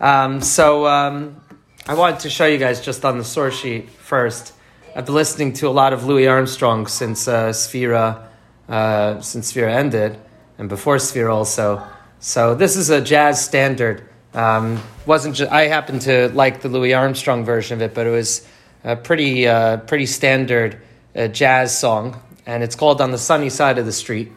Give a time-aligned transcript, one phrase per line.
[0.00, 1.40] Um, so um,
[1.86, 4.52] I wanted to show you guys just on the source sheet first.
[4.96, 8.26] I've been listening to a lot of Louis Armstrong since uh, Sphera,
[8.68, 10.18] uh, since Sphera ended,
[10.58, 11.86] and before Sphera also.
[12.18, 14.08] So this is a jazz standard.
[14.34, 18.10] Um, wasn't ju- I happen to like the Louis Armstrong version of it, but it
[18.10, 18.44] was
[18.82, 20.82] a pretty uh, pretty standard
[21.14, 24.32] uh, jazz song, and it's called "On the Sunny Side of the Street,"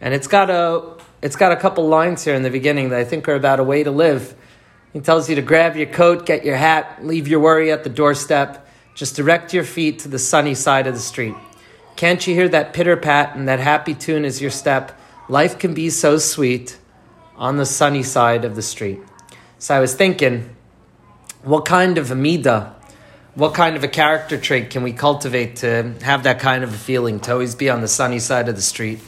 [0.00, 3.04] and it's got a it's got a couple lines here in the beginning that I
[3.04, 4.34] think are about a way to live
[4.92, 7.90] he tells you to grab your coat, get your hat, leave your worry at the
[7.90, 8.66] doorstep.
[8.94, 11.34] Just direct your feet to the sunny side of the street.
[11.94, 14.98] Can't you hear that pitter pat and that happy tune as your step?
[15.28, 16.76] Life can be so sweet
[17.36, 18.98] on the sunny side of the street.
[19.58, 20.56] So I was thinking,
[21.42, 22.74] what kind of a midah,
[23.34, 26.78] what kind of a character trait can we cultivate to have that kind of a
[26.78, 29.00] feeling, to always be on the sunny side of the street?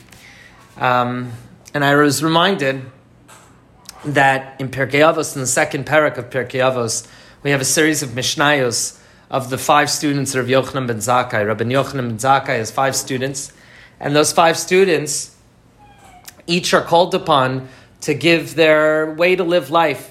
[0.76, 1.32] Um,
[1.74, 2.82] and I was reminded
[4.04, 7.06] that in Pirkei Avos, in the second parak of Pirkei Avos,
[7.42, 9.00] we have a series of Mishnayos
[9.30, 11.46] of the five students of Yochanan ben Zakkai.
[11.46, 13.52] Rabbi Yochanan ben Zakkai has five students,
[14.01, 15.34] and those five students
[16.46, 17.68] each are called upon
[18.02, 20.10] to give their way to live life.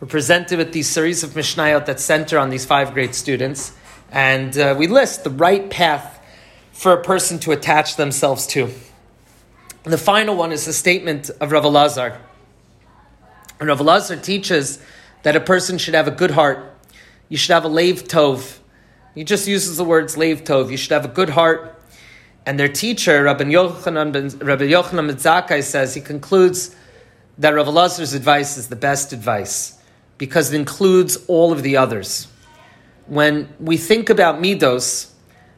[0.00, 3.72] We're presented with these series of Mishnayot that center on these five great students,
[4.12, 6.20] and uh, we list the right path
[6.72, 8.70] for a person to attach themselves to.
[9.88, 12.18] And the final one is the statement of Rav Elazar.
[13.58, 14.80] And Rav Elazar teaches
[15.22, 16.58] that a person should have a good heart.
[17.30, 18.58] You should have a lev tov.
[19.14, 20.70] He just uses the words lev tov.
[20.70, 21.82] You should have a good heart.
[22.44, 26.76] And their teacher, Rabbi Yochanan ben, Rabbi Yochanan ben says he concludes
[27.38, 29.80] that Rav Elazar's advice is the best advice
[30.18, 32.28] because it includes all of the others.
[33.06, 35.12] When we think about midos,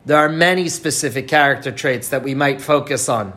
[0.06, 3.36] there are many specific character traits that we might focus on: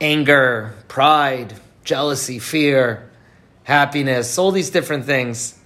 [0.00, 3.10] anger, pride, jealousy, fear
[3.64, 5.58] happiness, all these different things.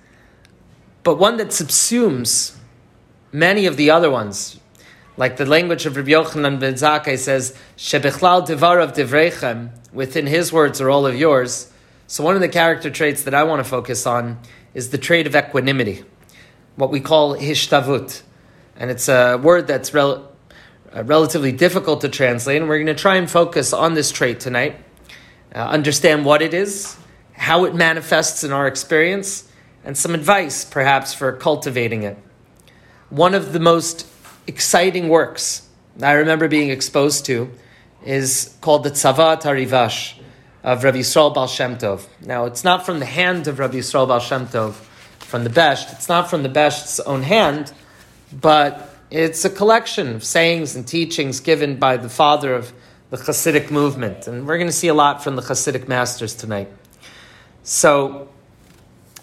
[1.02, 2.56] But one that subsumes
[3.32, 4.58] many of the other ones,
[5.16, 10.80] like the language of Rabbi Yochanan ben Zakkai says, "Shebechlal devarav devrechem." Within his words
[10.80, 11.72] are all of yours.
[12.06, 14.38] So one of the character traits that I want to focus on
[14.74, 16.04] is the trait of equanimity,
[16.76, 18.22] what we call hishtavut,
[18.76, 20.30] and it's a word that's rel-
[20.94, 22.60] uh, relatively difficult to translate.
[22.60, 24.76] And we're going to try and focus on this trait tonight,
[25.54, 26.96] uh, understand what it is,
[27.32, 29.50] how it manifests in our experience,
[29.84, 32.18] and some advice, perhaps, for cultivating it.
[33.10, 34.06] One of the most
[34.46, 35.68] exciting works
[36.02, 37.50] I remember being exposed to
[38.04, 40.18] is called the Tzavat Harivash
[40.62, 42.06] of Rabbi Yisrael Baal Shem Tov.
[42.24, 44.74] Now, it's not from the hand of Rabbi Yisrael Baal Shem Tov,
[45.18, 45.92] from the Besht.
[45.92, 47.72] It's not from the Besht's own hand,
[48.32, 52.72] but it's a collection of sayings and teachings given by the father of
[53.10, 54.26] the Hasidic movement.
[54.26, 56.68] And we're going to see a lot from the Hasidic masters tonight.
[57.62, 58.28] So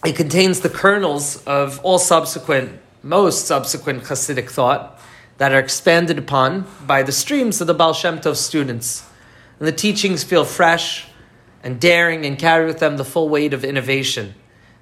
[0.04, 5.00] it contains the kernels of all subsequent, most subsequent Hasidic thought
[5.38, 9.08] that are expanded upon by the streams of the Baal Shem Tov students.
[9.60, 11.08] And the teachings feel fresh
[11.64, 14.34] and daring and carry with them the full weight of innovation.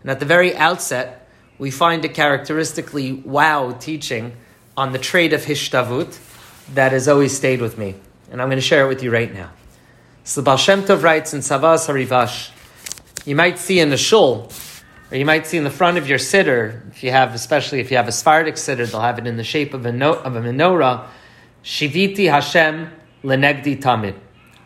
[0.02, 1.28] And at the very outset,
[1.58, 4.38] we find a characteristically wow teaching
[4.76, 6.18] on the trait of hishtavut
[6.74, 7.96] that has always stayed with me.
[8.32, 9.52] And I'm going to share it with you right now.
[10.24, 12.50] So the Baal Shem Tov writes in Tzavas Harivash,
[13.26, 14.52] you might see in the shul,
[15.12, 17.92] or you might see in the front of your siddur, if you have, especially if
[17.92, 20.36] you have a Sephardic siddur, they'll have it in the shape of a, no, of
[20.36, 21.06] a menorah.
[21.64, 22.90] Shiviti Hashem
[23.24, 24.16] lenegdi tamid.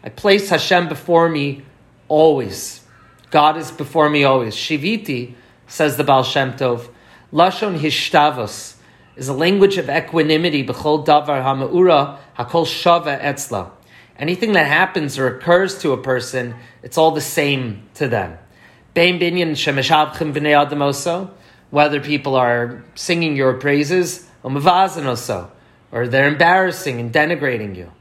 [0.03, 1.63] I place Hashem before me
[2.07, 2.81] always.
[3.29, 4.56] God is before me always.
[4.56, 5.34] Shiviti,
[5.67, 6.90] says the Baal Shem Tov,
[7.34, 8.77] lashon hishtavos
[9.17, 10.63] is a language of equanimity.
[10.66, 13.72] B'chol davar ha'ma'ura hakol shava etzla.
[14.17, 18.38] Anything that happens or occurs to a person, it's all the same to them.
[21.69, 27.91] Whether people are singing your praises, or they're embarrassing and denigrating you.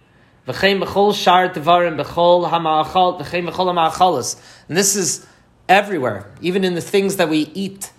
[0.47, 0.55] And
[4.77, 5.27] this is
[5.69, 7.91] everywhere, even in the things that we eat.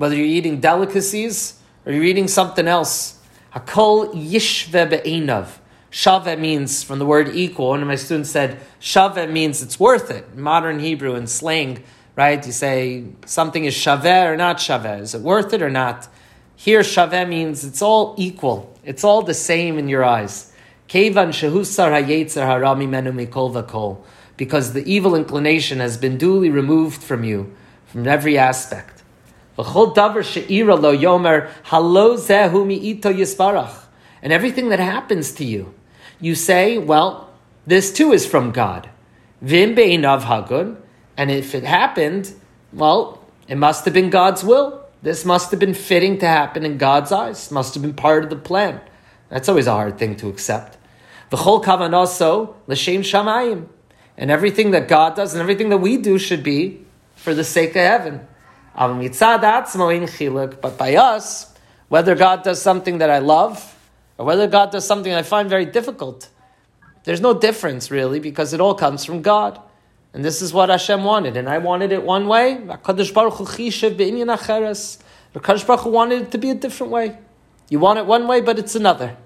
[0.00, 3.18] Whether you're eating delicacies or you're eating something else.
[3.54, 5.58] Hakol yishve be'enav.
[5.90, 7.68] Shave means from the word equal.
[7.68, 10.34] One of my students said shave means it's worth it.
[10.34, 11.84] Modern Hebrew and slang,
[12.16, 12.46] right?
[12.46, 14.86] You say something is shave or not shave.
[14.86, 16.08] Is it worth it or not?
[16.56, 18.74] Here, shave means it's all equal.
[18.82, 20.50] It's all the same in your eyes.
[20.88, 23.98] Kevan shehusar hayetzer harami menu mikol vakol.
[24.38, 27.54] Because the evil inclination has been duly removed from you,
[27.84, 28.99] from every aspect.
[34.22, 35.74] And everything that happens to you,
[36.20, 37.30] you say, well,
[37.66, 38.88] this too is from God.
[39.42, 39.78] And
[41.30, 42.34] if it happened,
[42.72, 44.84] well, it must have been God's will.
[45.02, 47.50] This must have been fitting to happen in God's eyes.
[47.50, 48.80] Must have been part of the plan.
[49.30, 50.76] That's always a hard thing to accept.
[51.30, 53.68] The whole kavan also l'shem shamayim,
[54.18, 56.84] and everything that God does and everything that we do should be
[57.14, 58.26] for the sake of heaven.
[58.74, 58.92] But
[60.78, 61.54] by us,
[61.88, 63.76] whether God does something that I love
[64.16, 66.28] or whether God does something I find very difficult,
[67.04, 69.60] there's no difference really because it all comes from God.
[70.12, 72.56] And this is what Hashem wanted, and I wanted it one way.
[72.56, 73.34] Hakadosh Baruch
[75.82, 77.16] Hu wanted it to be a different way.
[77.68, 79.16] You want it one way, but it's another.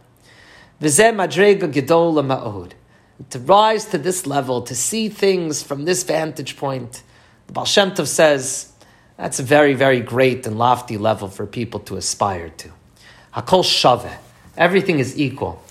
[0.83, 2.73] V'zeh madrega gedol ma'od.
[3.31, 7.03] To rise to this level, to see things from this vantage point,
[7.47, 8.73] the Baal Shem Tov says
[9.17, 12.71] that's a very, very great and lofty level for people to aspire to.
[13.35, 14.17] Hakol Shaveh,
[14.57, 15.63] everything is equal.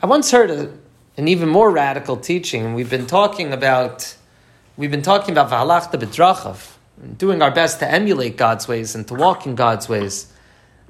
[0.00, 0.72] I once heard a,
[1.16, 4.16] an even more radical teaching, we've been talking about
[4.76, 6.72] we've been talking about V'halachta B'drachav,
[7.18, 10.32] doing our best to emulate God's ways and to walk in God's ways.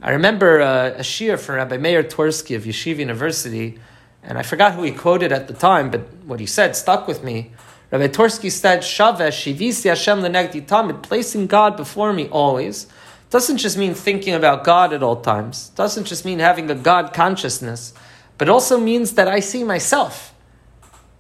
[0.03, 3.79] I remember uh, a shiur from Rabbi Meir Twersky of Yeshiva University,
[4.23, 7.23] and I forgot who he quoted at the time, but what he said stuck with
[7.25, 7.53] me.
[7.93, 12.87] Rabbi Twersky said, Shaveh shivisi Hashem lenegdi tamid, placing God before me always,
[13.29, 17.13] doesn't just mean thinking about God at all times, doesn't just mean having a God
[17.13, 17.93] consciousness,
[18.39, 20.35] but also means that I see myself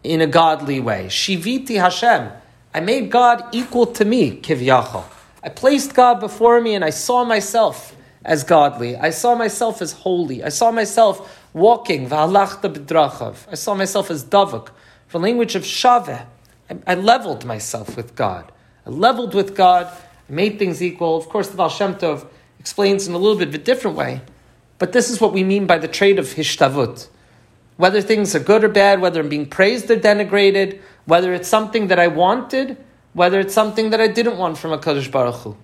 [0.02, 1.08] in a godly way.
[1.08, 2.32] Shiviti Hashem,
[2.72, 5.04] I made God equal to me, kivyachol.
[5.44, 8.96] I placed God before me and I saw myself as godly.
[8.96, 10.42] I saw myself as holy.
[10.42, 13.46] I saw myself walking, v'halachta b'drachav.
[13.50, 14.69] I saw myself as davuk,
[15.10, 16.24] the language of shaveh.
[16.70, 18.50] I, I, leveled myself with God.
[18.86, 19.86] I leveled with God.
[19.86, 21.16] I made things equal.
[21.16, 22.26] Of course, the Baal Shem Tov
[22.58, 24.20] explains in a little bit of a different way,
[24.78, 27.08] but this is what we mean by the trait of hishtavut.
[27.76, 31.88] Whether things are good or bad, whether I'm being praised or denigrated, whether it's something
[31.88, 32.76] that I wanted,
[33.12, 35.56] whether it's something that I didn't want from a Kadosh Baruch Hu.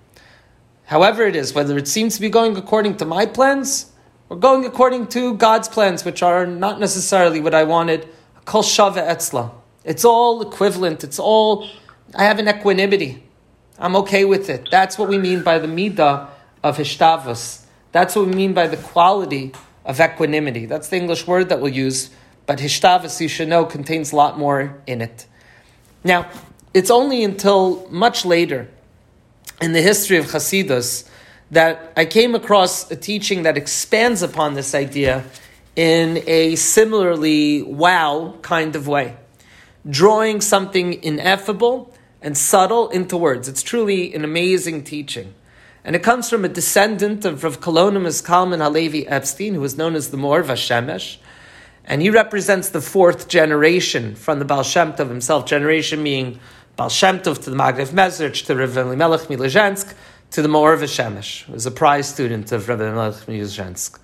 [0.87, 3.93] However it is, whether it seems to be going according to my plans
[4.29, 8.09] or going according to God's plans, which are not necessarily what I wanted,
[8.45, 9.51] kol shava etzla.
[9.85, 11.05] It's all equivalent.
[11.05, 11.69] It's all,
[12.15, 13.23] I have an equanimity.
[13.79, 14.69] I'm okay with it.
[14.71, 16.29] That's what we mean by the midah
[16.63, 17.65] of hishtavus.
[17.93, 19.53] That's what we mean by the quality
[19.85, 20.67] of equanimity.
[20.67, 22.11] That's the English word that we'll use
[22.49, 25.27] but Hishtavas, you should know, contains a lot more in it.
[26.03, 26.31] Now,
[26.73, 28.71] it's only until much later
[29.61, 31.07] in the history of Hasidus
[31.51, 35.25] that I came across a teaching that expands upon this idea
[35.77, 39.15] in a similarly wow kind of way,
[39.89, 43.49] drawing something ineffable and subtle into words.
[43.49, 45.35] It's truly an amazing teaching.
[45.85, 49.95] And it comes from a descendant of Rav Kalonymus Kalman Halevi Epstein, who was known
[49.95, 51.19] as the Maor Vashemesh,
[51.85, 56.39] and he represents the fourth generation from the Baal Shem Tov himself, generation being
[56.77, 59.95] Baal Shem Tov to the Maggid of Mezrich, to Rav Elimelech Milezhensk,
[60.33, 63.99] to the Maor Veshemesh, who was a prize student of Rav Elimelech Milezhensk.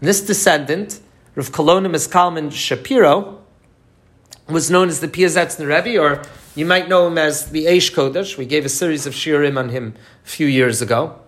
[0.00, 1.00] This descendant,
[1.34, 3.43] Rav Kalonymus Kalman Shapiro,
[4.48, 6.22] was known as the Piazetzner Rebbe, or
[6.54, 8.36] you might know him as the Eish Kodesh.
[8.36, 9.94] We gave a series of shiurim on him
[10.24, 11.18] a few years ago.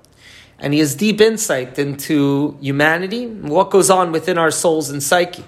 [0.59, 5.03] And he has deep insight into humanity and what goes on within our souls and
[5.03, 5.45] psyche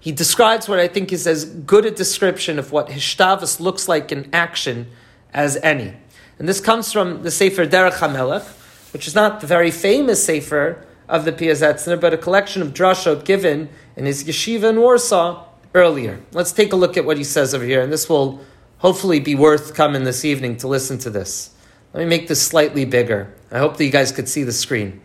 [0.00, 4.12] he describes what I think is as good a description of what Hishtavas looks like
[4.12, 4.90] in action
[5.34, 5.94] as any.
[6.38, 8.46] And this comes from the Sefer Derech HaMelech,
[8.92, 13.24] which is not the very famous Sefer of the Piazetzner, but a collection of drashot
[13.24, 15.44] given in his yeshiva in Warsaw
[15.74, 16.20] earlier.
[16.32, 18.40] Let's take a look at what he says over here, and this will
[18.78, 21.50] hopefully be worth coming this evening to listen to this.
[21.92, 23.34] Let me make this slightly bigger.
[23.50, 25.00] I hope that you guys could see the screen.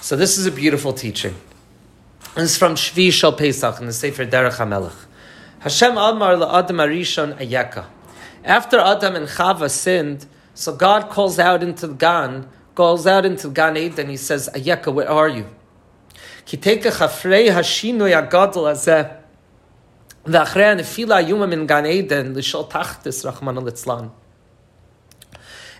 [0.00, 1.34] So this is a beautiful teaching.
[2.34, 4.94] This is from Shvi Shal Pesach in the Sefer Derech HaMelech.
[5.60, 7.86] Hashem Amar Adam Arishon Ayeka.
[8.44, 13.48] After Adam and Chava sinned, so God calls out into the Gan, calls out into
[13.48, 15.46] the Gan Eden, and he says, Ayeka, where are you?
[16.46, 19.25] Chafrei Azeh.
[20.25, 24.07] ואחרי הנפילה איומה מן גן עדן לשאול תחתס רחמנא ליצלן.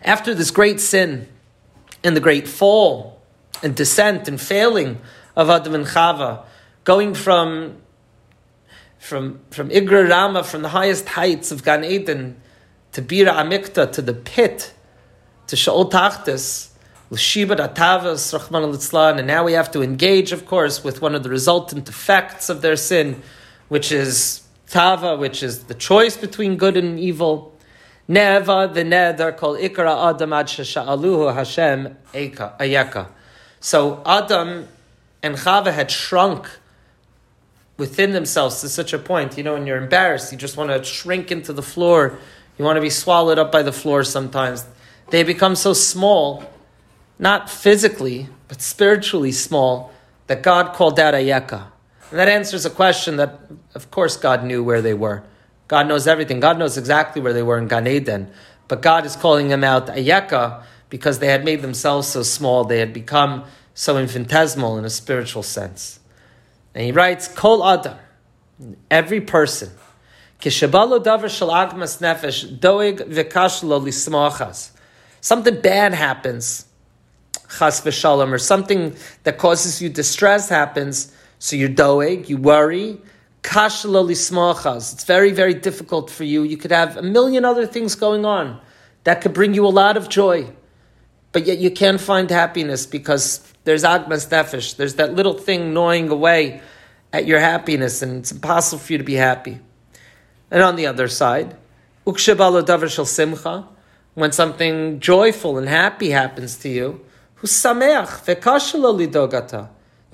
[0.03, 1.27] After this great sin
[2.03, 3.21] and the great fall
[3.61, 4.97] and descent and failing
[5.35, 6.43] of Adam and Chava,
[6.83, 7.77] going from
[8.97, 12.41] from from Igra Rama, from the highest heights of Gan Eden,
[12.93, 14.73] to Bira Amikta, to the pit,
[15.47, 16.69] to Shaol Tachtis,
[17.09, 21.23] L'shibat Atavas, Rahman al and now we have to engage, of course, with one of
[21.23, 23.21] the resultant effects of their sin,
[23.68, 27.54] which is Tava, which is the choice between good and evil.
[28.08, 33.08] Neva, the Neder, called Ikra Adam Ad Sha'aluhu Hashem Ayaka.
[33.60, 34.68] So Adam
[35.22, 36.48] and Chava had shrunk
[37.76, 39.36] within themselves to such a point.
[39.36, 42.18] You know, when you're embarrassed, you just want to shrink into the floor.
[42.58, 44.64] You want to be swallowed up by the floor sometimes.
[45.10, 46.44] They become so small,
[47.18, 49.92] not physically, but spiritually small,
[50.26, 51.66] that God called out Ayeka.
[52.10, 53.40] And that answers a question that,
[53.74, 55.24] of course, God knew where they were.
[55.68, 56.40] God knows everything.
[56.40, 58.30] God knows exactly where they were in Gan Eden.
[58.68, 62.64] But God is calling them out Ayeka because they had made themselves so small.
[62.64, 63.44] They had become
[63.74, 66.00] so infinitesimal in a spiritual sense.
[66.74, 67.96] And he writes, Kol Adam,
[68.90, 69.70] every person,
[70.40, 74.70] Kishabalo davar shal agmas nefesh, doeg v'kashlo lismochas.
[75.20, 76.66] Something bad happens,
[77.58, 78.94] chas v'shalom, or something
[79.24, 83.00] that causes you distress happens, so you're doeg, you worry.
[83.44, 86.42] It's very, very difficult for you.
[86.42, 88.60] You could have a million other things going on
[89.04, 90.50] that could bring you a lot of joy,
[91.32, 94.76] but yet you can't find happiness because there's agmas nefesh.
[94.76, 96.60] There's that little thing gnawing away
[97.12, 99.60] at your happiness, and it's impossible for you to be happy.
[100.50, 101.56] And on the other side,
[102.04, 103.68] simcha,
[104.14, 107.00] when something joyful and happy happens to you.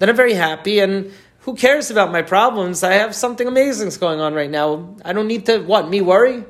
[0.02, 2.82] Then I'm very happy and who cares about my problems?
[2.82, 4.97] I have something amazing going on right now.
[5.04, 6.44] I don't need to, what, me worry?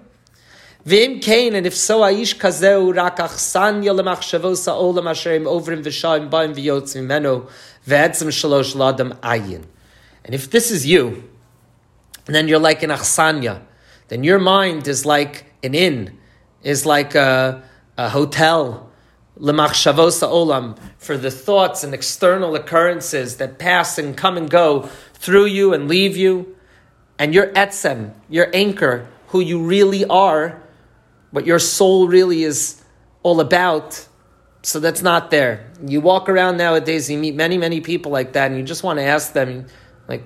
[0.87, 6.31] V'im kain, and if so, aish kazeu rak achsanya lemachshavos ha'olam asher im ovrim v'shayim
[6.31, 7.47] ba'im v'yotzim menu
[7.87, 9.67] v'etzim shalosh ladam ayin.
[10.25, 11.29] And if this is you,
[12.25, 13.61] then you're like an achsanya,
[14.09, 16.19] then your mind is like an inn,
[16.63, 17.63] is like a,
[17.99, 18.89] a hotel,
[19.43, 25.47] lemachshavos olam, for the thoughts and external occurrences that pass and come and go through
[25.47, 26.57] you and leave you.
[27.19, 30.63] And your etzem, your anchor, who you really are,
[31.33, 32.83] what your soul really is
[33.23, 34.07] all about,
[34.63, 35.71] so that's not there.
[35.87, 38.99] You walk around nowadays, you meet many, many people like that, and you just want
[38.99, 39.67] to ask them,
[40.09, 40.25] like,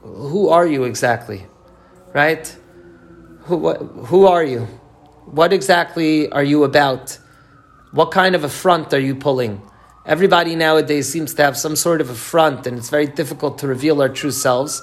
[0.00, 1.46] who are you exactly?
[2.12, 2.56] Right?
[3.44, 4.60] who, what, who are you?
[5.26, 7.18] What exactly are you about?
[7.94, 9.62] What kind of a front are you pulling?
[10.04, 13.68] Everybody nowadays seems to have some sort of a front, and it's very difficult to
[13.68, 14.82] reveal our true selves.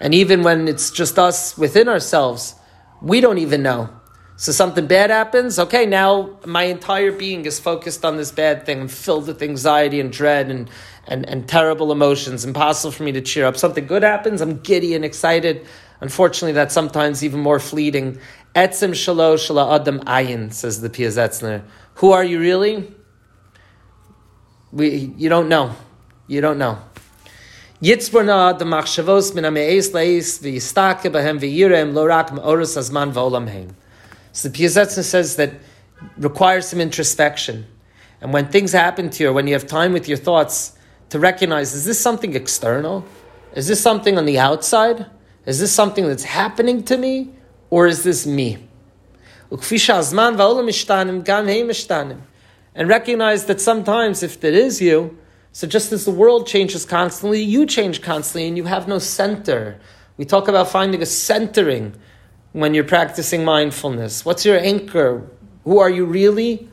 [0.00, 2.56] And even when it's just us within ourselves,
[3.00, 3.90] we don't even know.
[4.34, 8.80] So something bad happens, okay, now my entire being is focused on this bad thing.
[8.80, 10.68] I'm filled with anxiety and dread and,
[11.06, 13.56] and, and terrible emotions, impossible for me to cheer up.
[13.56, 15.64] Something good happens, I'm giddy and excited.
[16.00, 18.18] Unfortunately, that's sometimes even more fleeting.
[18.54, 21.62] Etzim shalo shala adam ayin, says the Piazetzner.
[21.98, 22.94] Who are you really?
[24.70, 25.74] We, you don't know.
[26.28, 26.78] You don't know.
[27.82, 33.74] Yitzborna the machshavos min ameis leis v'yistake v'yirem v'olam heim.
[34.30, 35.54] So the Piazetzner says that
[36.16, 37.66] requires some introspection.
[38.20, 40.78] And when things happen to you, or when you have time with your thoughts,
[41.08, 43.04] to recognize, is this something external?
[43.54, 45.06] Is this something on the outside?
[45.46, 47.30] Is this something that's happening to me,
[47.70, 48.67] or is this me?
[52.74, 55.18] And recognize that sometimes, if it is you,
[55.52, 59.80] so just as the world changes constantly, you change constantly, and you have no center.
[60.16, 61.94] We talk about finding a centering
[62.52, 64.24] when you're practicing mindfulness.
[64.24, 65.26] What's your anchor?
[65.64, 66.68] Who are you really?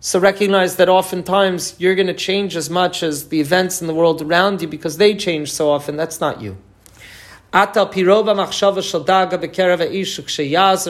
[0.00, 3.94] So recognize that oftentimes you're going to change as much as the events in the
[3.94, 5.96] world around you because they change so often.
[5.96, 6.56] That's not you.
[7.52, 8.92] Ksheyazer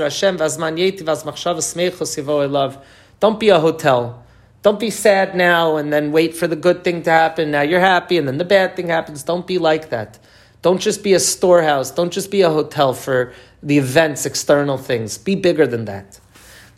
[0.03, 2.81] Hashem v'azman yeti v'az machshava smeichos yivo elav.
[3.21, 4.25] Don't be a hotel.
[4.63, 7.53] Don't be sad now and then wait for the good thing to happen.
[7.53, 9.23] Now you're happy and then the bad thing happens.
[9.23, 10.19] Don't be like that.
[10.63, 11.93] Don't just be a storehouse.
[11.93, 15.17] Don't just be a hotel for the events, external things.
[15.17, 16.19] Be bigger than that.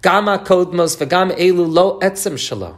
[0.03, 2.77] Gama kodmos v'gam elu lo etzem shalo.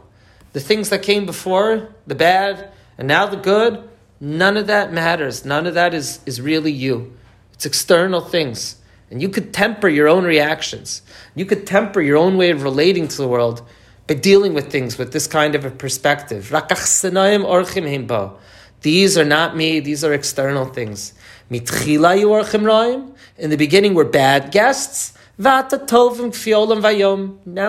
[0.53, 3.89] The things that came before, the bad, and now the good,
[4.23, 5.43] None of that matters.
[5.43, 7.11] None of that is, is really you.
[7.51, 8.77] It's external things.
[9.11, 11.01] And you could temper your own reactions.
[11.35, 13.67] You could temper your own way of relating to the world
[14.07, 16.53] by dealing with things with this kind of a perspective.
[18.81, 21.13] These are not me, these are external things.
[21.49, 21.59] In
[23.49, 25.17] the beginning, we're bad guests.
[25.37, 25.61] Now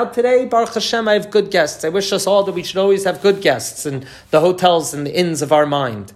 [0.05, 1.85] today, Baruch Hashem, I have good guests.
[1.85, 5.05] I wish us all that we should always have good guests in the hotels and
[5.05, 6.13] the inns of our mind.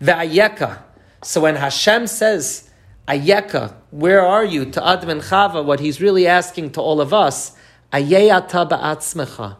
[0.00, 0.82] Ve'ayeka.
[1.22, 2.70] So when Hashem says,
[3.08, 4.64] Ayeka, where are you?
[4.66, 7.52] To Adam and Chava, what he's really asking to all of us,
[7.92, 9.56] Ayeyata ba'atzmecha.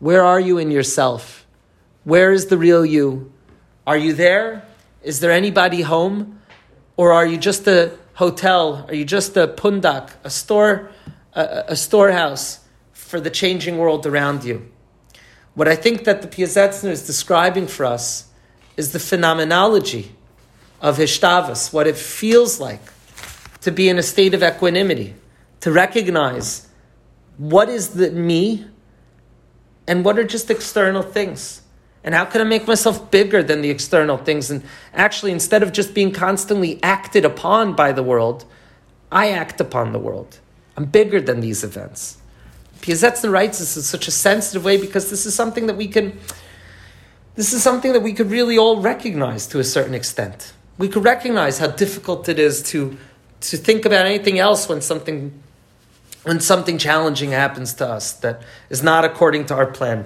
[0.00, 1.46] Where are you in yourself?
[2.04, 3.32] Where is the real you?
[3.86, 4.64] Are you there?
[5.02, 6.40] Is there anybody home?
[6.96, 8.84] Or are you just a hotel?
[8.88, 10.90] Are you just a pundak, a store,
[11.34, 12.60] a, a storehouse
[12.92, 14.70] for the changing world around you?
[15.54, 18.27] What I think that the Piazetzner is describing for us
[18.78, 20.12] is the phenomenology
[20.80, 22.80] of Hishtavas, what it feels like
[23.60, 25.14] to be in a state of equanimity,
[25.60, 26.68] to recognize
[27.36, 28.64] what is the me
[29.88, 31.62] and what are just external things.
[32.04, 34.48] And how can I make myself bigger than the external things?
[34.48, 34.62] And
[34.94, 38.44] actually, instead of just being constantly acted upon by the world,
[39.10, 40.38] I act upon the world.
[40.76, 42.18] I'm bigger than these events.
[42.80, 46.18] Piazetzner writes this in such a sensitive way because this is something that we can,
[47.38, 50.52] this is something that we could really all recognize to a certain extent.
[50.76, 52.98] We could recognize how difficult it is to,
[53.42, 55.40] to think about anything else when something,
[56.24, 60.04] when something challenging happens to us that is not according to our plan.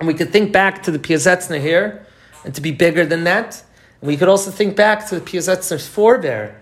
[0.00, 2.06] And we could think back to the Piazetzner here
[2.42, 3.62] and to be bigger than that.
[4.00, 6.58] And we could also think back to the Piazetzner's forebear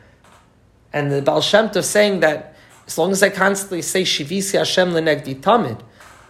[0.92, 2.57] and the Baal Shem Tov saying that
[2.88, 5.81] as long as I constantly say Shivisi Hashem lenegdi tamid,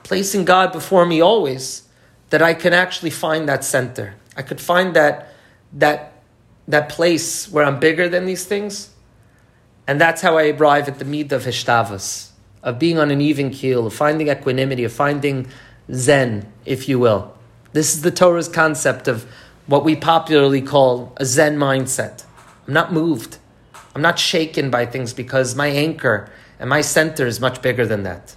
[0.03, 1.89] placing God before me always,
[2.33, 4.15] that I can actually find that center.
[4.35, 5.29] I could find that
[5.75, 6.15] that
[6.67, 8.91] that place where I'm bigger than these things.
[9.87, 12.31] And that's how I arrive at the meat of Hishtavas,
[12.62, 15.47] of being on an even keel, of finding equanimity, of finding
[15.93, 17.35] Zen, if you will.
[17.75, 19.27] This is the Torah's concept of
[19.67, 22.25] what we popularly call a Zen mindset.
[22.67, 23.37] I'm not moved.
[23.95, 28.05] I'm not shaken by things because my anchor and my center is much bigger than
[28.05, 28.37] that.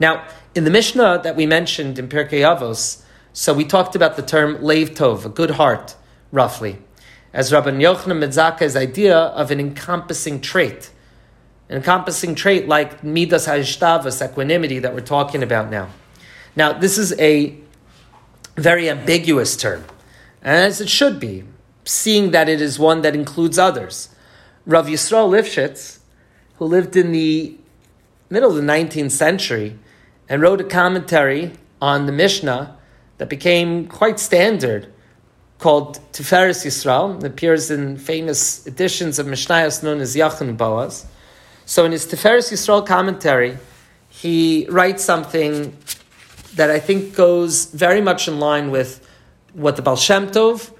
[0.00, 3.02] Now, in the Mishnah that we mentioned in Pirkei Avos,
[3.38, 5.94] so we talked about the term Lev Tov, a good heart,
[6.32, 6.78] roughly,
[7.32, 10.90] as Rabbi Yochanan ben Zakkai's idea of an encompassing trait.
[11.68, 15.88] An encompassing trait like Midas HaIshtavas, equanimity, that we're talking about now.
[16.56, 17.56] Now, this is a
[18.56, 19.84] very ambiguous term,
[20.42, 21.44] as it should be,
[21.84, 24.08] seeing that it is one that includes others.
[24.66, 26.00] Rav Yisrael Lifshitz,
[26.56, 27.56] who lived in the
[28.30, 29.78] middle of the 19th century
[30.28, 32.74] and wrote a commentary on the Mishnah
[33.18, 34.92] that became quite standard
[35.58, 37.18] called Tiferes Yisrael.
[37.18, 41.06] It appears in famous editions of Mishnayos known as Yachin Boaz.
[41.66, 43.58] So in his Tiferes Yisrael commentary,
[44.08, 45.76] he writes something
[46.54, 49.06] that I think goes very much in line with
[49.52, 50.72] what the Baal Shem Tov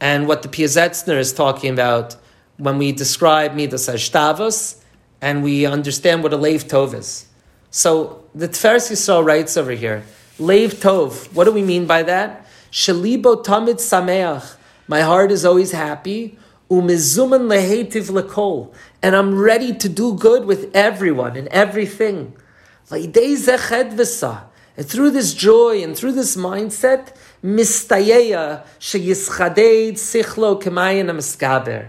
[0.00, 2.16] and what the Piazetzner is talking about
[2.58, 4.82] when we describe Midas Ashtavos
[5.20, 7.26] and we understand what a Lev Tov is.
[7.70, 10.04] So the Tiferes Yisrael writes over here,
[10.38, 12.46] Lev Tov, what do we mean by that?
[12.70, 16.36] Shalibo Tamid Sameach, my heart is always happy,
[16.70, 22.34] umizuman lehetiv lekol, and I'm ready to do good with everyone and everything.
[22.90, 23.14] And
[24.86, 31.88] through this joy and through this mindset, mistayeya sheyischaded sichlo kemayin.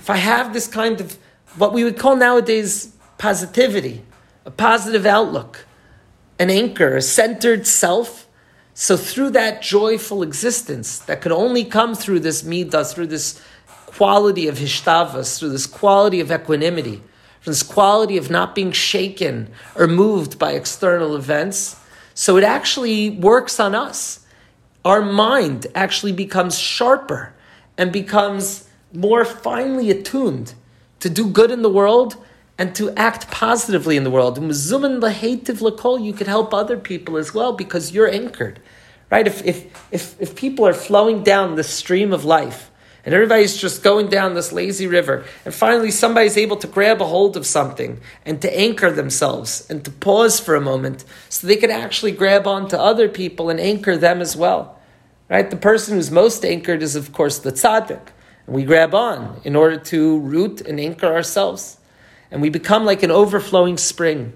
[0.00, 1.16] If I have this kind of
[1.56, 4.04] what we would call nowadays positivity,
[4.44, 5.65] a positive outlook,
[6.38, 8.26] an anchor, a centered self,
[8.74, 14.48] so through that joyful existence that could only come through this midah, through this quality
[14.48, 17.02] of hishtavas, through this quality of equanimity,
[17.40, 21.76] from this quality of not being shaken or moved by external events,
[22.12, 24.26] so it actually works on us.
[24.84, 27.34] Our mind actually becomes sharper
[27.78, 30.54] and becomes more finely attuned
[31.00, 32.16] to do good in the world
[32.58, 34.38] and to act positively in the world.
[34.38, 38.60] You could help other people as well because you're anchored.
[39.10, 39.26] Right?
[39.26, 42.70] If, if, if, if people are flowing down the stream of life
[43.04, 45.24] and everybody's just going down this lazy river.
[45.44, 49.84] And finally, somebody's able to grab a hold of something and to anchor themselves and
[49.84, 53.96] to pause for a moment so they can actually grab onto other people and anchor
[53.96, 54.80] them as well.
[55.30, 55.48] Right?
[55.48, 58.08] The person who's most anchored is, of course, the tzaddik.
[58.46, 61.78] And we grab on in order to root and anchor ourselves.
[62.30, 64.32] And we become like an overflowing spring.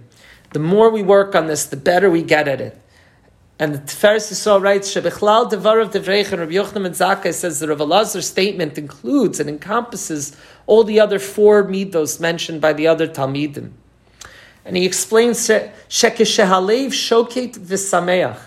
[0.52, 2.80] The more we work on this, the better we get at it.
[3.60, 7.68] And the Tiferes Yisrael writes, Shebechlal Devarav Devreich and Rabbi Yochanan ben Zakkai says the
[7.68, 10.34] Rav Elazar statement includes and encompasses
[10.66, 13.72] all the other four midos mentioned by the other Talmidim.
[14.64, 18.40] And he explains, Shekeshehalev shoket v'sameach,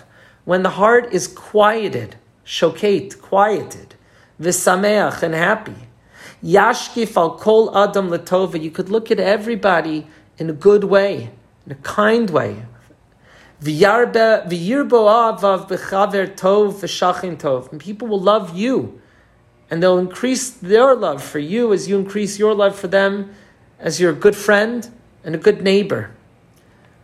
[0.44, 3.94] when the heart is quieted, shoket, quieted,
[4.40, 5.76] v'sameach, and happy.
[6.44, 11.30] Yashkif al kol adam letova, you could look at everybody in a good way,
[11.64, 12.66] in a kind way.
[13.66, 13.80] And
[17.80, 19.00] people will love you.
[19.70, 23.34] And they'll increase their love for you as you increase your love for them
[23.78, 24.86] as your good friend
[25.24, 26.10] and a good neighbor.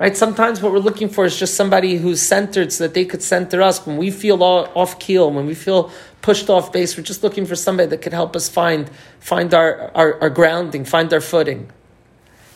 [0.00, 0.16] Right?
[0.16, 3.60] Sometimes what we're looking for is just somebody who's centered so that they could center
[3.60, 3.86] us.
[3.86, 7.54] When we feel off keel, when we feel pushed off base, we're just looking for
[7.54, 11.70] somebody that could help us find, find our, our, our grounding, find our footing.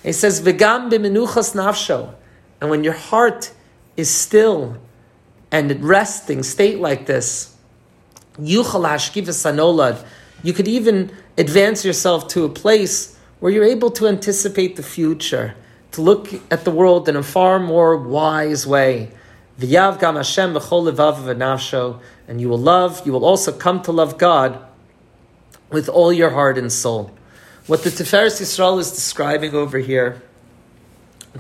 [0.03, 2.15] He says, V'gam b'menuchas nafsho.
[2.63, 3.53] And when your heart
[3.95, 4.79] is still
[5.53, 7.55] and resting state like this,
[8.39, 15.55] you could even advance yourself to a place where you're able to anticipate the future,
[15.95, 19.11] to look at the world in a far more wise way.
[19.61, 24.59] Hashem levav and you will love, you will also come to love God
[25.71, 27.13] with all your heart and soul.
[27.69, 30.21] What the Tiferes Yisrael is describing over here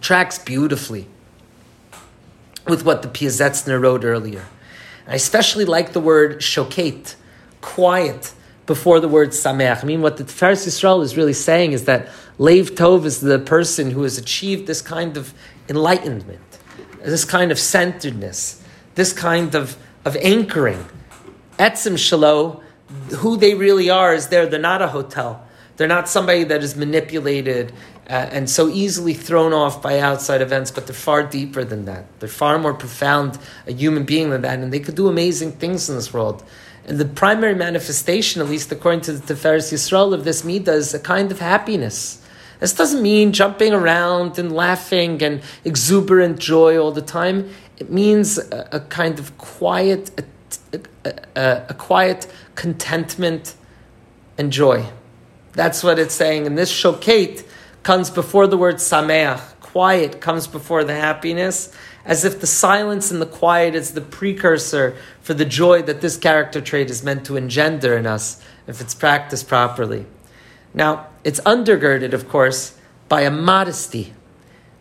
[0.00, 1.08] tracks beautifully
[2.66, 4.44] with what the Piazetzner wrote earlier.
[5.08, 7.16] I especially like the word shoket,
[7.60, 8.32] quiet,
[8.66, 9.82] before the word sameach.
[9.82, 13.38] I mean, what the Tiferes Yisrael is really saying is that Lev Tov is the
[13.38, 15.34] person who has achieved this kind of
[15.68, 16.40] enlightenment,
[17.02, 18.62] this kind of centeredness,
[18.94, 20.84] this kind of, of anchoring.
[21.58, 22.62] Etzim Shalo,
[23.16, 24.46] who they really are is there.
[24.46, 25.46] They're not a hotel.
[25.76, 27.72] They're not somebody that is manipulated
[28.08, 32.04] uh, and so easily thrown off by outside events, but they're far deeper than that.
[32.20, 35.88] They're far more profound a human being than that, and they could do amazing things
[35.88, 36.44] in this world.
[36.86, 40.92] And the primary manifestation, at least according to the Tiferes Yisrael, of this midah is
[40.92, 42.20] a kind of happiness.
[42.60, 47.50] This doesn't mean jumping around and laughing and exuberant joy all the time.
[47.78, 50.26] It means a, a kind of quiet,
[50.72, 53.54] a, a, a, quiet contentment
[54.38, 54.86] and joy.
[55.52, 56.46] That's what it's saying.
[56.46, 57.44] And this shoket
[57.82, 59.40] comes before the word sameach.
[59.74, 64.96] Quiet comes before the happiness as if the silence and the quiet is the precursor
[65.20, 68.94] for the joy that this character trait is meant to engender in us if it's
[68.94, 70.06] practiced properly.
[70.74, 74.12] Now, it's undergirded, of course, by a modesty,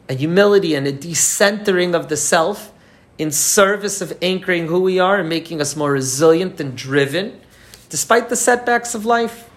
[0.08, 2.71] a humility, and a decentering of the self
[3.17, 7.41] in service of anchoring who we are and making us more resilient and driven,
[7.89, 9.49] despite the setbacks of life.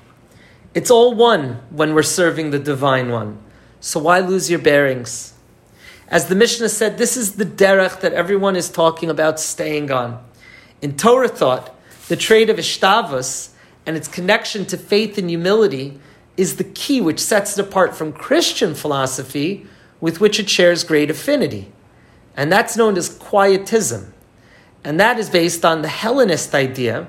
[0.72, 3.42] It's all one when we're serving the Divine One.
[3.86, 5.32] So why lose your bearings?
[6.08, 10.24] As the Mishnah said, this is the derech that everyone is talking about staying on.
[10.82, 11.72] In Torah thought,
[12.08, 13.50] the trait of ishtavus
[13.86, 16.00] and its connection to faith and humility
[16.36, 19.68] is the key which sets it apart from Christian philosophy,
[20.00, 21.70] with which it shares great affinity.
[22.36, 24.12] And that's known as quietism.
[24.82, 27.06] And that is based on the Hellenist idea,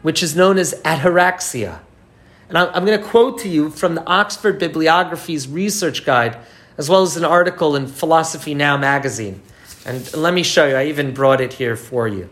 [0.00, 1.80] which is known as ataraxia.
[2.54, 6.38] And I'm going to quote to you from the Oxford Bibliography's research guide
[6.78, 9.42] as well as an article in Philosophy Now magazine.
[9.84, 12.30] And let me show you, I even brought it here for you.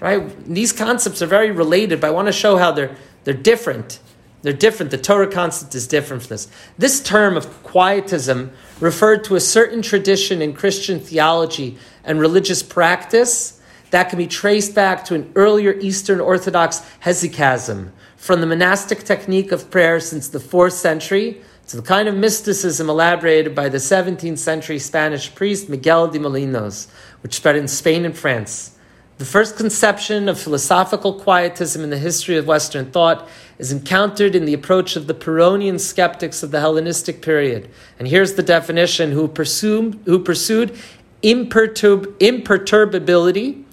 [0.00, 0.44] Right?
[0.44, 4.00] These concepts are very related, but I want to show how they're, they're different.
[4.42, 4.90] They're different.
[4.90, 6.48] The Torah concept is different from this.
[6.76, 13.60] This term of quietism referred to a certain tradition in Christian theology and religious practice
[13.90, 17.92] that can be traced back to an earlier Eastern Orthodox hesychasm
[18.22, 22.88] from the monastic technique of prayer since the fourth century to the kind of mysticism
[22.88, 26.86] elaborated by the 17th century Spanish priest Miguel de Molinos,
[27.24, 28.78] which spread in Spain and France.
[29.18, 34.44] The first conception of philosophical quietism in the history of Western thought is encountered in
[34.44, 37.68] the approach of the Pyrrhonian skeptics of the Hellenistic period.
[37.98, 40.78] And here's the definition who pursued, who pursued
[41.22, 43.64] imperturb, imperturbability,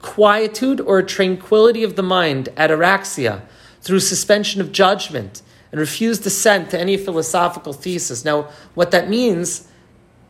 [0.00, 3.42] quietude, or tranquility of the mind, ataraxia,
[3.88, 5.40] through suspension of judgment
[5.72, 8.22] and refused assent to any philosophical thesis.
[8.22, 9.66] Now, what that means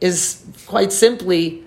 [0.00, 1.64] is quite simply,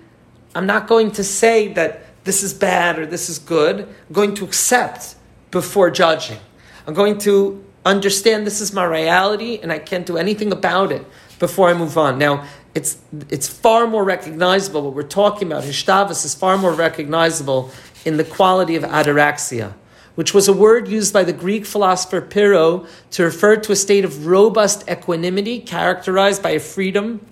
[0.54, 3.80] I'm not going to say that this is bad or this is good.
[3.80, 5.16] I'm going to accept
[5.50, 6.38] before judging.
[6.86, 11.04] I'm going to understand this is my reality and I can't do anything about it
[11.38, 12.18] before I move on.
[12.18, 12.96] Now, it's,
[13.28, 14.80] it's far more recognizable.
[14.80, 17.70] What we're talking about, Hishtavas, is far more recognizable
[18.06, 19.74] in the quality of ataraxia
[20.14, 24.04] which was a word used by the Greek philosopher Pyrrho to refer to a state
[24.04, 27.24] of robust equanimity characterized by a freedom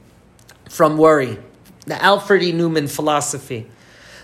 [0.68, 1.38] from worry.
[1.86, 2.52] The Alfred E.
[2.52, 3.66] Neuman philosophy.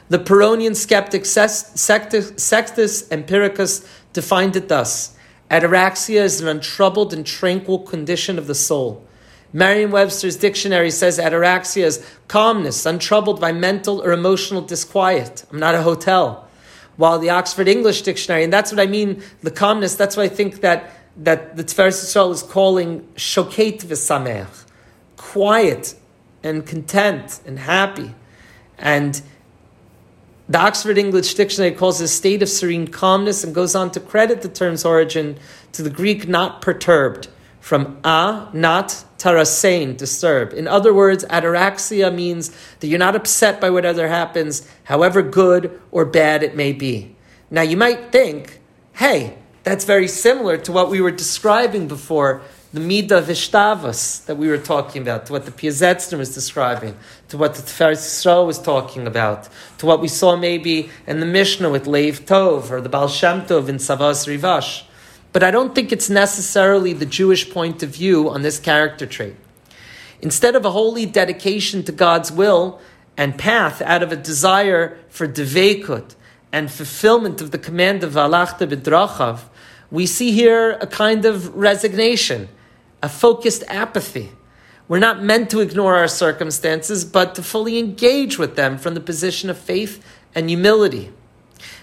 [0.08, 5.16] The Pyrrhonian skeptic Sextus Empiricus defined it thus
[5.50, 9.04] Ataraxia is an untroubled and tranquil condition of the soul.
[9.52, 15.44] Merriam Webster's dictionary says ataraxia is calmness, untroubled by mental or emotional disquiet.
[15.52, 16.45] I'm not a hotel
[16.96, 20.28] while the Oxford English Dictionary, and that's what I mean, the calmness, that's what I
[20.28, 24.64] think that, that the Tiferes Yisrael is calling shoket v'samech,
[25.16, 25.94] quiet
[26.42, 28.14] and content and happy.
[28.78, 29.20] And
[30.48, 34.00] the Oxford English Dictionary calls it a state of serene calmness and goes on to
[34.00, 35.38] credit the term's origin
[35.72, 37.28] to the Greek not perturbed,
[37.66, 40.52] from a, not, tarasein, disturb.
[40.52, 46.04] In other words, ataraxia means that you're not upset by whatever happens, however good or
[46.04, 47.16] bad it may be.
[47.50, 48.60] Now, you might think,
[48.92, 52.40] hey, that's very similar to what we were describing before,
[52.72, 56.96] the Midah Vishtavas that we were talking about, to what the Piazetzner was describing,
[57.30, 59.48] to what the Tiferes was talking about,
[59.78, 63.42] to what we saw maybe in the Mishnah with Lev Tov or the Baal Shem
[63.42, 64.84] Tov in Savas Rivash.
[65.36, 69.36] But I don't think it's necessarily the Jewish point of view on this character trait.
[70.22, 72.80] Instead of a holy dedication to God's will
[73.18, 76.14] and path out of a desire for devekut
[76.52, 79.40] and fulfillment of the command of Valachta Bidrachav,
[79.90, 82.48] we see here a kind of resignation,
[83.02, 84.32] a focused apathy.
[84.88, 89.02] We're not meant to ignore our circumstances, but to fully engage with them from the
[89.02, 90.02] position of faith
[90.34, 91.12] and humility.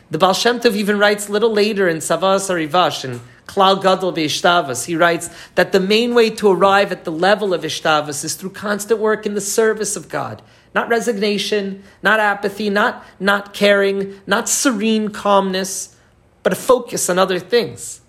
[0.09, 4.85] The Baal Shem Tov even writes little later in Savas Arivash, in Klal Gadol Be'ishtavas,
[4.85, 8.51] he writes that the main way to arrive at the level of Ishtavas is through
[8.51, 10.41] constant work in the service of God.
[10.73, 15.95] Not resignation, not apathy, not not caring, not serene calmness,
[16.41, 18.01] but a focus on other things.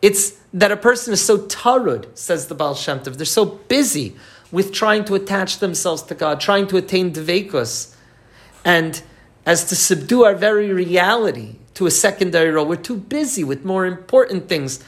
[0.00, 3.16] It's that a person is so tarud, says the Baal Shem Tov.
[3.16, 4.16] They're so busy
[4.50, 7.96] with trying to attach themselves to God, trying to attain devekus,
[8.64, 9.02] and
[9.46, 12.66] as to subdue our very reality to a secondary role.
[12.66, 14.82] We're too busy with more important things.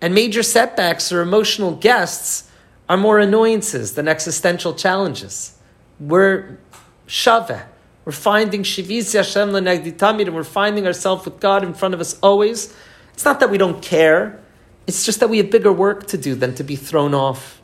[0.00, 2.50] And major setbacks or emotional guests
[2.88, 5.56] are more annoyances than existential challenges.
[6.00, 6.58] We're
[7.06, 7.64] shaveh.
[8.04, 12.74] We're finding Shiviz Hashem and we're finding ourselves with God in front of us always.
[13.14, 14.40] It's not that we don't care,
[14.86, 17.62] it's just that we have bigger work to do than to be thrown off.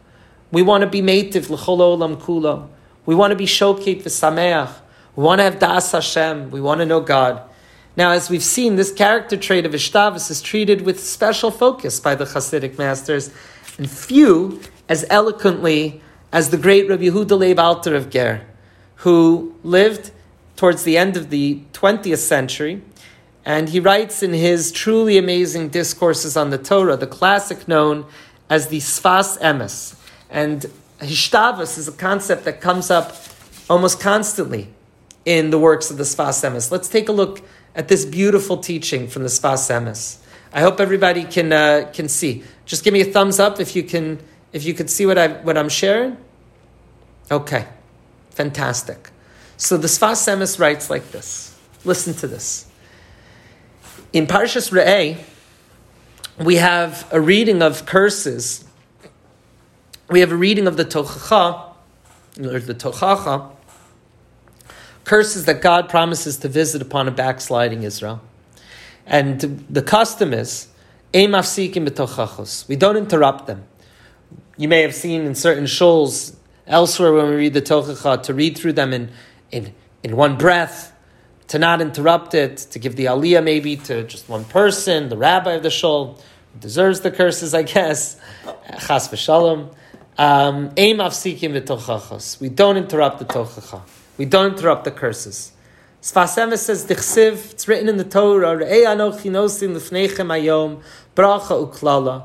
[0.53, 2.69] We want to be mative l'chol olam kulo.
[3.05, 4.73] We want to be shoket v'sameach.
[5.17, 6.51] We want to have das Hashem.
[6.51, 7.43] We want to know God.
[7.99, 12.15] Now, as we've seen, this character trait of Ishtavas is treated with special focus by
[12.15, 13.33] the Hasidic masters,
[13.77, 18.47] and few as eloquently as the great Rabbi Yehuda Leib Alter of Ger,
[19.03, 20.13] who lived
[20.55, 22.83] towards the end of the 20th century,
[23.45, 28.07] and he writes in his truly amazing discourses on the Torah, the classic known
[28.49, 29.97] as the Sfas Emes.
[30.31, 30.67] And
[31.01, 33.17] Hishtavas is a concept that comes up
[33.69, 34.69] almost constantly
[35.25, 36.71] in the works of the Sfas Emes.
[36.71, 37.43] Let's take a look
[37.75, 40.19] at this beautiful teaching from the Sfas Emes.
[40.53, 42.43] I hope everybody can uh, can see.
[42.65, 44.19] Just give me a thumbs up if you can
[44.53, 46.17] if you could see what I what I'm sharing.
[47.31, 47.67] Okay,
[48.31, 49.11] fantastic.
[49.57, 51.59] So the Sfas Emes writes like this.
[51.85, 52.67] Listen to this.
[54.13, 55.19] In Parshas Re'eh,
[56.43, 58.65] we have a reading of curses.
[60.09, 61.75] We have a reading of the Tochacha,
[62.39, 63.51] or the Tochacha,
[65.09, 68.21] curses that God promises to visit upon a backsliding Israel.
[69.07, 69.41] And
[69.71, 70.69] the custom is,
[71.15, 71.27] we
[72.77, 73.65] don't interrupt them.
[74.59, 78.59] You may have seen in certain shuls elsewhere when we read the Tochacha to read
[78.59, 79.11] through them in,
[79.51, 80.93] in, in one breath,
[81.47, 85.53] to not interrupt it, to give the aliyah maybe to just one person, the rabbi
[85.53, 86.21] of the shul,
[86.53, 88.21] who deserves the curses, I guess.
[88.87, 89.75] Chas v'shalom.
[90.19, 90.75] Um,
[92.41, 93.81] we don't interrupt the Tochacha.
[94.19, 95.53] We don't interrupt the curses.
[96.03, 100.83] Sfas Emes says, Dichsiv, it's written in the Torah, Re'ei anochi nosim lefneichem ayom,
[101.15, 102.25] bracha uklala.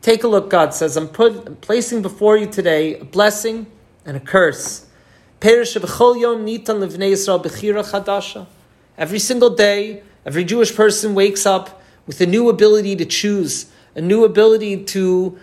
[0.00, 3.66] Take a look, God says, I'm, put, I'm placing before you today a blessing
[4.06, 4.86] and a curse.
[5.40, 8.46] Perish yom nitan Yisrael chadasha.
[8.96, 14.00] Every single day, every Jewish person wakes up with a new ability to choose, a
[14.00, 15.36] new ability to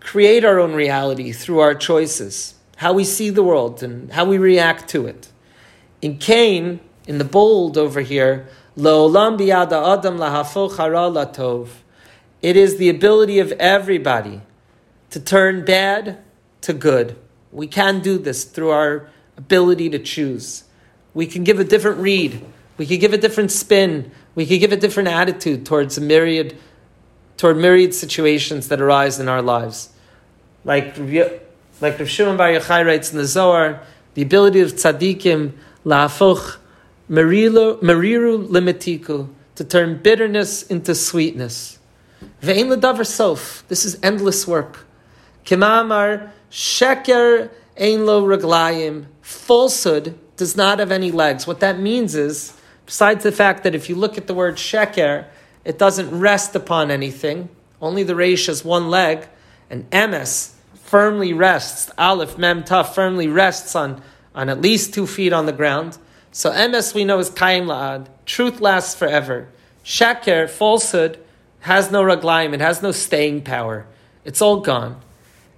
[0.00, 4.38] create our own reality through our choices how we see the world and how we
[4.38, 5.28] react to it.
[6.00, 11.68] In Cain, in the bold over here, Le'olam biyada adam hara latov.
[12.42, 14.42] It is the ability of everybody
[15.10, 16.18] to turn bad
[16.60, 17.16] to good.
[17.50, 20.64] We can do this through our ability to choose.
[21.14, 22.44] We can give a different read.
[22.76, 24.10] We can give a different spin.
[24.34, 26.58] We can give a different attitude towards a myriad,
[27.38, 29.88] toward myriad situations that arise in our lives.
[30.64, 30.94] Like
[31.80, 33.82] like Rav Shimon Bar Yochai writes in the Zohar,
[34.14, 35.52] the ability of tzaddikim
[35.84, 36.56] la'afoch
[37.10, 41.78] meriru limitiku, to turn bitterness into sweetness.
[42.42, 43.64] Ve'in ledavar sof.
[43.68, 44.86] This is endless work.
[45.44, 51.46] Kimamar sheker ein lo reglayim, Falsehood does not have any legs.
[51.46, 55.26] What that means is, besides the fact that if you look at the word sheker,
[55.64, 57.48] it doesn't rest upon anything.
[57.82, 59.26] Only the reish has one leg,
[59.68, 60.55] and emes
[60.86, 64.00] firmly rests, Aleph Mem Taf firmly rests on,
[64.34, 65.98] on at least two feet on the ground.
[66.30, 68.06] So emes we know is Kaim La'ad.
[68.24, 69.48] Truth lasts forever.
[69.84, 71.18] Sheker, falsehood,
[71.60, 73.86] has no raglaim, it has no staying power.
[74.24, 75.00] It's all gone.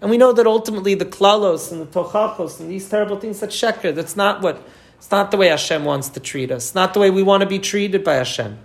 [0.00, 3.50] And we know that ultimately the klalos and the tochachos and these terrible things that
[3.50, 4.62] sheker, that's not what,
[4.96, 6.74] it's not the way Hashem wants to treat us.
[6.74, 8.58] Not the way we want to be treated by Hashem.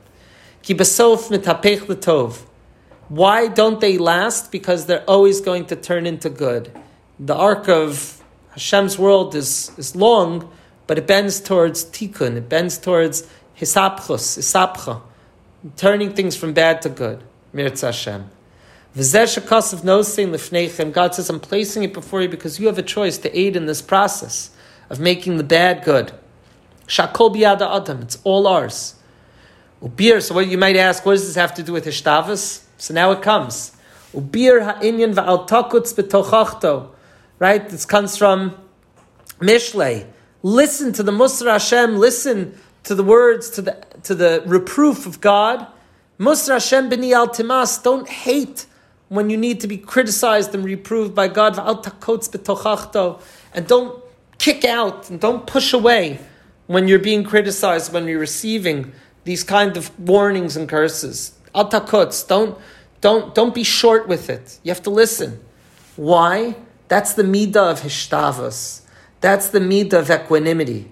[0.61, 2.43] Ki besof mitapech tov.
[3.13, 4.51] Why don't they last?
[4.51, 6.71] Because they're always going to turn into good.
[7.19, 8.23] The arc of
[8.53, 10.51] Hashem's world is, is long,
[10.87, 14.99] but it bends towards tikkun, it bends towards hisapchus, hisapcha,
[15.77, 17.23] turning things from bad to good.
[17.53, 18.31] Mirz Hashem.
[18.97, 20.91] V'zeh of lifneichem.
[20.91, 23.67] God says, I'm placing it before you because you have a choice to aid in
[23.67, 24.49] this process
[24.89, 26.13] of making the bad good.
[26.87, 28.01] Shakol biyada adam.
[28.01, 28.95] It's all ours.
[29.83, 30.19] Ubir.
[30.19, 32.62] So what you might ask, what does this have to do with hishtavas?
[32.83, 33.71] So now it comes.
[34.13, 36.89] Ubir ha'inyan va'al takutz b'tochachto.
[37.39, 37.69] Right?
[37.69, 38.57] This comes from
[39.39, 40.05] Mishlei.
[40.41, 41.95] Listen to the Musar Hashem.
[41.97, 45.65] Listen to the words, to the to the reproof of God.
[46.19, 47.81] Musar Hashem b'ni al timas.
[47.81, 48.65] Don't hate
[49.07, 51.55] when you need to be criticized and reproved by God.
[51.55, 53.21] Va'al takutz b'tochachto.
[53.53, 54.03] And don't
[54.39, 56.19] kick out and don't push away
[56.67, 58.91] when you're being criticized, when you're receiving
[59.23, 61.39] these kind of warnings and curses.
[61.55, 62.27] Al takutz.
[62.27, 62.57] Don't
[63.03, 64.59] don't, don't be short with it.
[64.63, 65.43] You have to listen.
[65.97, 66.55] Why?
[66.87, 68.83] That's the midah of hishtavas.
[69.19, 70.89] That's the midah of equanimity.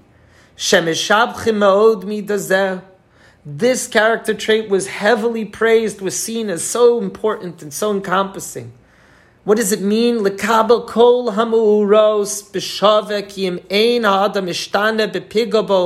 [3.45, 8.73] This character trait was heavily praised, was seen as so important and so encompassing.
[9.45, 10.17] What does it mean?
[10.17, 14.01] Lekabel kol hamuros kiyim ein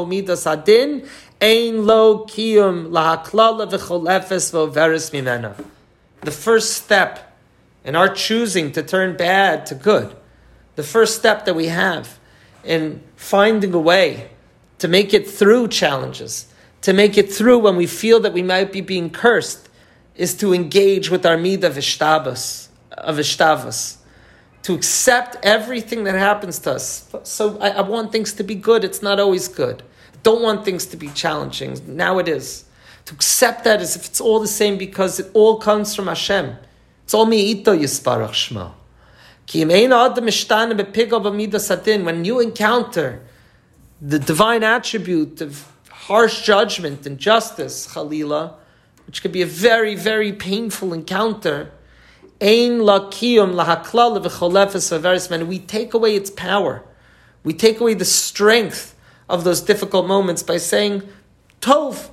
[0.09, 1.07] midas adin
[1.41, 2.89] ein lo kiyum
[5.11, 5.65] mimena
[6.21, 7.37] the first step
[7.83, 10.15] in our choosing to turn bad to good,
[10.75, 12.19] the first step that we have
[12.63, 14.29] in finding a way
[14.79, 16.47] to make it through challenges,
[16.81, 19.69] to make it through when we feel that we might be being cursed,
[20.15, 23.97] is to engage with our midah of ishtabas, of uh, ishtavas,
[24.63, 27.13] to accept everything that happens to us.
[27.23, 28.83] So I, I want things to be good.
[28.83, 29.83] It's not always good.
[30.25, 31.79] Don't want things to be challenging.
[31.85, 32.65] Now it is
[33.05, 36.55] to accept that as if it's all the same because it all comes from Hashem.
[37.03, 38.71] It's all me ito yisparach shma.
[42.03, 43.21] When you encounter
[44.01, 48.55] the divine attribute of harsh judgment and justice, Khalila,
[49.05, 51.69] which could be a very, very painful encounter,
[52.41, 52.79] we
[55.59, 56.83] take away its power.
[57.43, 58.94] We take away the strength
[59.29, 61.03] of those difficult moments by saying,
[61.61, 62.11] Tov,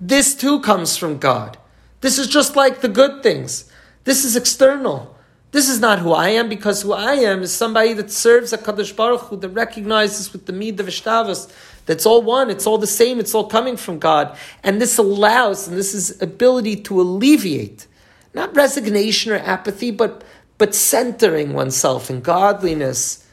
[0.00, 1.58] this too comes from God.
[2.00, 3.70] This is just like the good things.
[4.04, 5.16] This is external.
[5.52, 8.58] This is not who I am because who I am is somebody that serves a
[8.58, 11.50] Kadosh Baruch Hu that recognizes with the Mid of Ishtavas
[11.86, 14.36] that's all one, it's all the same, it's all coming from God.
[14.62, 17.86] And this allows, and this is ability to alleviate,
[18.32, 20.24] not resignation or apathy, but,
[20.56, 23.23] but centering oneself in godliness.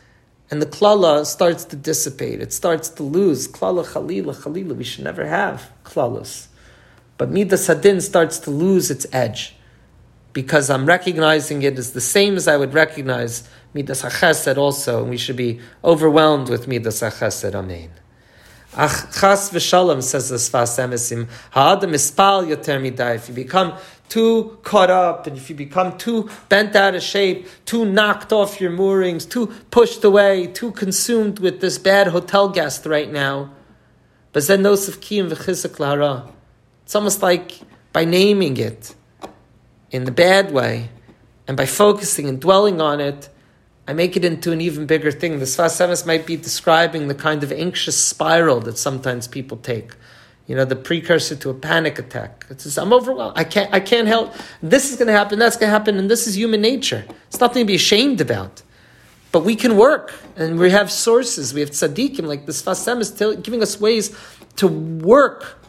[0.52, 2.42] And the klala starts to dissipate.
[2.42, 3.48] It starts to lose.
[3.48, 4.76] Klala, chalila, chalila.
[4.76, 6.48] We should never have klalas.
[7.18, 9.56] But Midas Hadin starts to lose its edge
[10.34, 15.10] because I'm recognizing it as the same as I would recognize Midas HaChesed also, and
[15.10, 17.56] we should be overwhelmed with Midas HaChesed.
[17.56, 17.92] Amen.
[18.76, 21.28] Ach chas v'shalom says the Sfas Emesim.
[21.52, 23.16] Ha'adam ispal yoter midai.
[23.16, 23.78] If you become
[24.12, 28.60] too caught up, and if you become too bent out of shape, too knocked off
[28.60, 33.54] your moorings, too pushed away, too consumed with this bad hotel guest right now,
[34.34, 34.66] but then.
[34.66, 34.90] It's
[36.94, 37.62] almost like
[37.94, 38.96] by naming it
[39.92, 40.90] in the bad way
[41.48, 43.30] and by focusing and dwelling on it,
[43.88, 45.40] I make it into an even bigger thing.
[45.40, 49.94] The Sfas might be describing the kind of anxious spiral that sometimes people take.
[50.48, 52.46] You know, the precursor to a panic attack.
[52.50, 53.38] It's just, I'm overwhelmed.
[53.38, 54.34] I can't, I can't help.
[54.62, 57.06] This is going to happen, that's going to happen, and this is human nature.
[57.28, 58.64] It's nothing to be ashamed about.
[59.32, 61.54] But we can work, and we have sources.
[61.54, 64.16] We have tzaddikim, like the Sfas is giving us ways
[64.58, 65.60] to work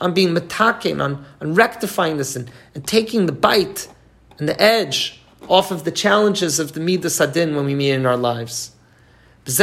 [0.00, 3.88] on being metakin, on, on rectifying this and, and taking the bite
[4.38, 8.04] and the edge off of the challenges of the midas adin when we meet in
[8.06, 8.72] our lives.
[9.46, 9.56] And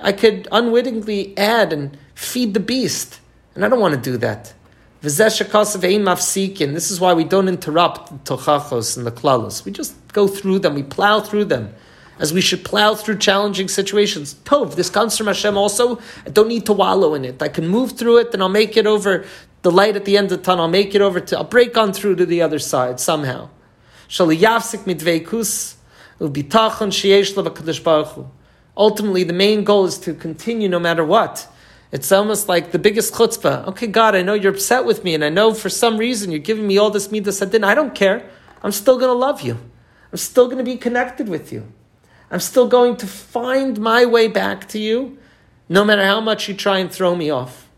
[0.00, 3.20] I could unwittingly add and feed the beast,
[3.54, 4.54] and I don't want to do that.
[5.02, 5.20] This
[6.90, 9.64] is why we don't interrupt the tochachos and the klalos.
[9.64, 11.74] We just go through them, we plow through them
[12.20, 14.34] as we should plow through challenging situations.
[14.44, 15.98] Tov, this comes from Hashem also.
[16.26, 17.42] I don't need to wallow in it.
[17.42, 19.24] I can move through it and I'll make it over
[19.62, 20.64] the light at the end of the tunnel.
[20.64, 23.48] I'll make it over to, I'll break on through to the other side somehow.
[28.80, 31.46] Ultimately, the main goal is to continue no matter what.
[31.92, 33.66] It's almost like the biggest chutzpah.
[33.66, 36.38] Okay, God, I know you're upset with me, and I know for some reason you're
[36.40, 37.62] giving me all this midas adin.
[37.62, 38.24] I don't care.
[38.62, 39.58] I'm still going to love you.
[40.10, 41.70] I'm still going to be connected with you.
[42.30, 45.18] I'm still going to find my way back to you,
[45.68, 47.68] no matter how much you try and throw me off.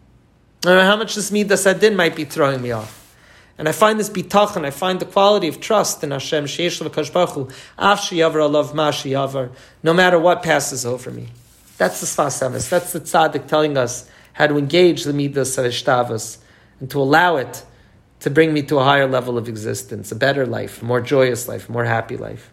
[0.65, 3.02] No matter how much this midas adin might be throwing me off.
[3.63, 7.11] And I find this bitachon, I find the quality of trust in Hashem, sheish l'kash
[7.15, 9.49] af sheyavar alav ma
[9.85, 11.29] no matter what passes over me.
[11.79, 16.39] That's the sfas That's the tzaddik telling us how to engage the midas of
[16.81, 17.65] and to allow it
[18.19, 21.47] to bring me to a higher level of existence, a better life, a more joyous
[21.47, 22.51] life, a more happy life.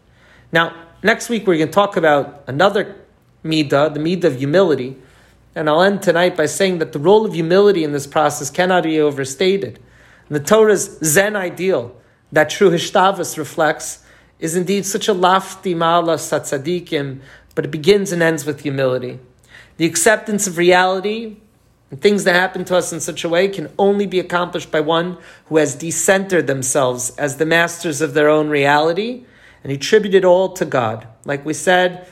[0.51, 2.95] Now, next week we're going to talk about another
[3.43, 4.95] midah, the midah of humility.
[5.55, 8.83] And I'll end tonight by saying that the role of humility in this process cannot
[8.83, 9.79] be overstated.
[10.29, 11.95] The Torah's Zen ideal
[12.31, 14.03] that true Hishtavas reflects
[14.39, 17.19] is indeed such a lofty ma'ala satzadikim,
[17.55, 19.19] but it begins and ends with humility.
[19.77, 21.37] The acceptance of reality
[21.89, 24.81] and things that happen to us in such a way can only be accomplished by
[24.81, 29.25] one who has decentered themselves as the masters of their own reality
[29.63, 31.07] and attributed all to God.
[31.25, 32.07] Like we said,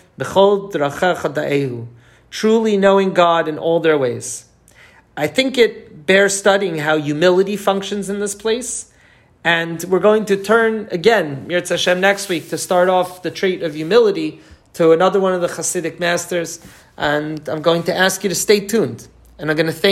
[2.29, 4.45] truly knowing God in all their ways.
[5.15, 8.91] I think it bears studying how humility functions in this place.
[9.43, 13.61] And we're going to turn again, Mirz Hashem, next week to start off the trait
[13.61, 14.41] of humility
[14.73, 16.59] to another one of the Hasidic masters.
[16.97, 19.07] And I'm going to ask you to stay tuned.
[19.37, 19.85] And I'm going to thank